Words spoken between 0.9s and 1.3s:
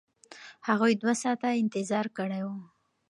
دوه